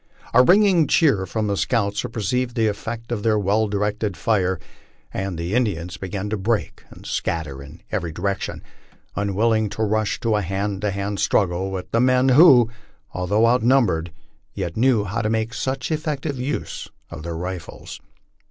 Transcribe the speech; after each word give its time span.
A 0.33 0.41
ringing 0.41 0.87
cheer 0.87 1.27
from 1.27 1.45
the 1.45 1.55
scouts, 1.55 2.01
who 2.01 2.09
perceive 2.09 2.55
the 2.55 2.65
effect 2.65 3.11
of 3.11 3.21
their 3.21 3.37
well 3.37 3.67
directed 3.67 4.17
fire, 4.17 4.59
and 5.13 5.37
the 5.37 5.53
Indians 5.53 5.95
begin 5.97 6.27
to 6.31 6.37
break 6.37 6.83
and 6.89 7.05
scatter 7.05 7.61
in 7.61 7.83
every 7.91 8.11
direction, 8.11 8.63
unwilling 9.15 9.69
to 9.69 9.83
rush 9.83 10.19
to 10.21 10.35
a 10.35 10.41
hand 10.41 10.81
to 10.81 10.89
hand 10.89 11.19
struggle 11.19 11.69
with 11.69 11.91
the 11.91 12.01
men 12.01 12.29
who, 12.29 12.67
although 13.13 13.45
outnumbered, 13.45 14.11
yet 14.55 14.75
knew 14.75 15.03
how 15.03 15.21
to 15.21 15.29
make 15.29 15.53
such 15.53 15.91
effective 15.91 16.39
use 16.39 16.87
of 17.11 17.21
their 17.21 17.37
rifles. 17.37 18.01